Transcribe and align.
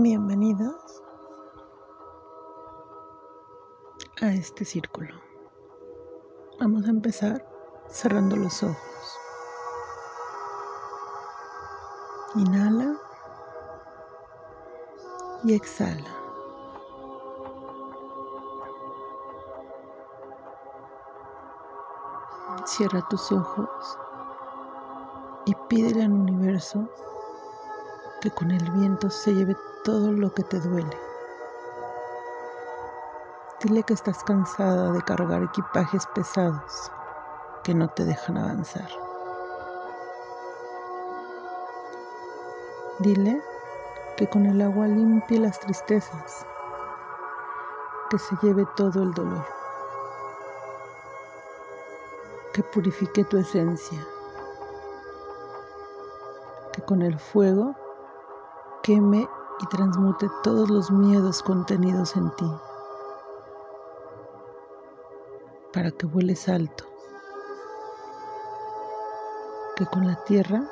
Bienvenidos 0.00 1.02
a 4.22 4.28
este 4.28 4.64
círculo. 4.64 5.12
Vamos 6.60 6.86
a 6.86 6.90
empezar 6.90 7.44
cerrando 7.88 8.36
los 8.36 8.62
ojos. 8.62 9.18
Inhala 12.36 12.96
y 15.42 15.54
exhala. 15.54 16.14
Cierra 22.66 23.04
tus 23.10 23.32
ojos 23.32 23.98
y 25.46 25.56
pídele 25.68 26.04
al 26.04 26.12
universo 26.12 26.88
que 28.20 28.30
con 28.32 28.50
el 28.50 28.70
viento 28.72 29.10
se 29.10 29.32
lleve 29.32 29.56
todo 29.84 30.10
lo 30.10 30.32
que 30.34 30.42
te 30.42 30.58
duele. 30.58 30.98
Dile 33.62 33.82
que 33.84 33.94
estás 33.94 34.24
cansada 34.24 34.92
de 34.92 35.02
cargar 35.02 35.42
equipajes 35.42 36.06
pesados 36.14 36.90
que 37.62 37.74
no 37.74 37.88
te 37.88 38.04
dejan 38.04 38.38
avanzar. 38.38 38.88
Dile 43.00 43.40
que 44.16 44.28
con 44.28 44.46
el 44.46 44.60
agua 44.62 44.88
limpie 44.88 45.38
las 45.38 45.60
tristezas, 45.60 46.44
que 48.10 48.18
se 48.18 48.36
lleve 48.42 48.66
todo 48.76 49.04
el 49.04 49.12
dolor, 49.14 49.46
que 52.52 52.64
purifique 52.64 53.22
tu 53.24 53.38
esencia, 53.38 54.04
que 56.72 56.82
con 56.82 57.02
el 57.02 57.16
fuego 57.16 57.76
queme 58.88 59.28
y 59.60 59.66
transmute 59.66 60.30
todos 60.42 60.70
los 60.70 60.90
miedos 60.90 61.42
contenidos 61.42 62.16
en 62.16 62.34
ti, 62.36 62.50
para 65.74 65.90
que 65.90 66.06
vueles 66.06 66.48
alto, 66.48 66.84
que 69.76 69.84
con 69.84 70.06
la 70.06 70.16
tierra 70.24 70.62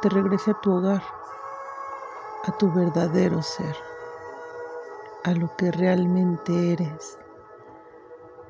te 0.00 0.08
regrese 0.08 0.52
a 0.52 0.60
tu 0.62 0.72
hogar, 0.72 1.02
a 2.44 2.52
tu 2.56 2.72
verdadero 2.72 3.42
ser, 3.42 3.76
a 5.24 5.32
lo 5.32 5.54
que 5.58 5.72
realmente 5.72 6.72
eres 6.72 7.18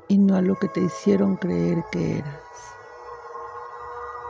y 0.06 0.16
no 0.16 0.36
a 0.36 0.42
lo 0.42 0.54
que 0.60 0.68
te 0.68 0.80
hicieron 0.80 1.34
creer 1.34 1.84
que 1.90 2.20
eras, 2.20 2.42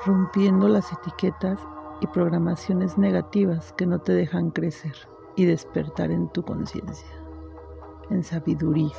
rompiendo 0.06 0.67
las 0.67 0.91
etiquetas 0.95 1.58
y 2.05 2.07
programaciones 2.07 2.99
negativas 2.99 3.73
que 3.73 3.87
no 3.87 3.99
te 3.99 4.13
dejan 4.13 4.51
crecer 4.51 4.95
y 5.37 5.47
despertar 5.47 6.11
en 6.11 6.29
tu 6.29 6.43
conciencia, 6.43 7.09
en 8.11 8.23
sabiduría, 8.23 8.95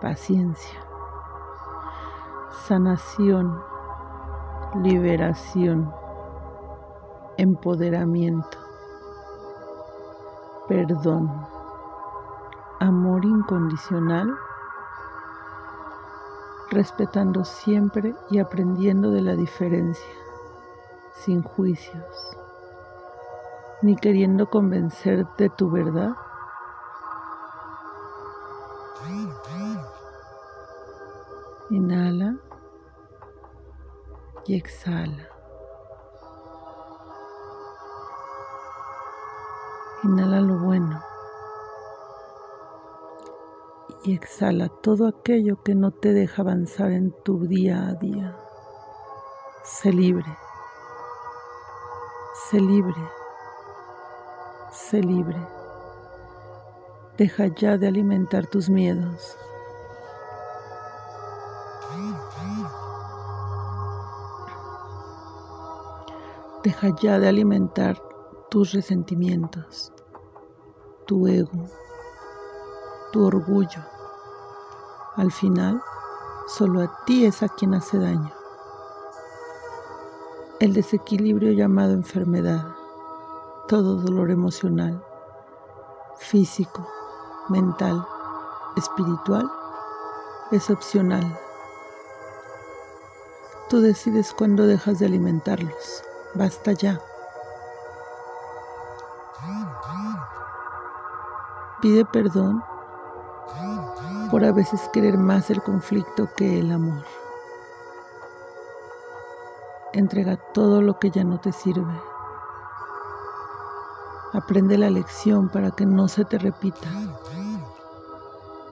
paciencia, 0.00 0.80
sanación, 2.66 3.54
liberación, 4.82 5.92
empoderamiento, 7.36 8.56
perdón, 10.68 11.30
amor 12.80 13.26
incondicional, 13.26 14.34
respetando 16.70 17.44
siempre 17.44 18.14
y 18.30 18.38
aprendiendo 18.38 19.10
de 19.10 19.20
la 19.20 19.36
diferencia 19.36 20.27
sin 21.24 21.42
juicios, 21.42 22.36
ni 23.82 23.96
queriendo 23.96 24.48
convencer 24.48 25.26
de 25.36 25.50
tu 25.50 25.70
verdad. 25.70 26.12
Inhala 31.70 32.36
y 34.46 34.56
exhala. 34.56 35.28
Inhala 40.04 40.40
lo 40.40 40.58
bueno 40.58 41.02
y 44.04 44.14
exhala 44.14 44.68
todo 44.68 45.08
aquello 45.08 45.62
que 45.62 45.74
no 45.74 45.90
te 45.90 46.14
deja 46.14 46.40
avanzar 46.40 46.92
en 46.92 47.12
tu 47.24 47.46
día 47.46 47.88
a 47.88 47.94
día. 47.94 48.34
Sé 49.64 49.92
libre. 49.92 50.47
Sé 52.50 52.58
libre, 52.58 53.10
sé 54.72 55.02
libre. 55.02 55.36
Deja 57.18 57.48
ya 57.48 57.76
de 57.76 57.88
alimentar 57.88 58.46
tus 58.46 58.70
miedos. 58.70 59.36
Deja 66.64 66.88
ya 67.02 67.18
de 67.18 67.28
alimentar 67.28 68.00
tus 68.48 68.72
resentimientos, 68.72 69.92
tu 71.06 71.26
ego, 71.26 71.68
tu 73.12 73.26
orgullo. 73.26 73.82
Al 75.16 75.30
final, 75.30 75.82
solo 76.46 76.80
a 76.80 77.04
ti 77.04 77.26
es 77.26 77.42
a 77.42 77.48
quien 77.50 77.74
hace 77.74 77.98
daño 77.98 78.37
el 80.60 80.72
desequilibrio 80.74 81.52
llamado 81.52 81.92
enfermedad, 81.92 82.66
todo 83.68 83.94
dolor 83.96 84.32
emocional, 84.32 85.00
físico, 86.18 86.84
mental, 87.48 88.04
espiritual, 88.76 89.48
es 90.50 90.68
opcional. 90.68 91.38
Tú 93.68 93.80
decides 93.80 94.32
cuándo 94.32 94.66
dejas 94.66 94.98
de 94.98 95.06
alimentarlos. 95.06 96.02
Basta 96.34 96.72
ya. 96.72 97.00
Pide 101.80 102.04
perdón 102.06 102.64
por 104.30 104.44
a 104.44 104.50
veces 104.50 104.80
querer 104.92 105.16
más 105.16 105.50
el 105.50 105.62
conflicto 105.62 106.28
que 106.36 106.58
el 106.58 106.72
amor. 106.72 107.04
Entrega 109.94 110.36
todo 110.52 110.82
lo 110.82 110.98
que 110.98 111.10
ya 111.10 111.24
no 111.24 111.40
te 111.40 111.50
sirve. 111.50 111.98
Aprende 114.34 114.76
la 114.76 114.90
lección 114.90 115.48
para 115.48 115.70
que 115.70 115.86
no 115.86 116.08
se 116.08 116.26
te 116.26 116.36
repita. 116.36 116.88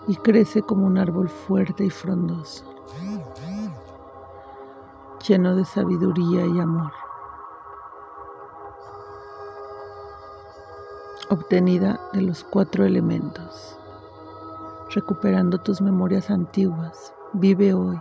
Y 0.06 0.16
crece 0.16 0.60
como 0.62 0.86
un 0.86 0.98
árbol 0.98 1.30
fuerte 1.30 1.84
y 1.86 1.90
frondoso, 1.90 2.64
lleno 5.26 5.56
de 5.56 5.64
sabiduría 5.64 6.44
y 6.44 6.60
amor. 6.60 6.92
Obtenida 11.30 11.98
de 12.12 12.20
los 12.20 12.44
cuatro 12.44 12.84
elementos. 12.84 13.78
Recuperando 14.94 15.58
tus 15.58 15.80
memorias 15.80 16.30
antiguas, 16.30 17.14
vive 17.32 17.72
hoy. 17.74 18.00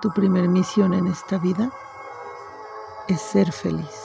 Tu 0.00 0.10
primer 0.10 0.48
misión 0.48 0.94
en 0.94 1.06
esta 1.06 1.38
vida 1.38 1.70
es 3.06 3.22
ser 3.22 3.52
feliz. 3.52 4.03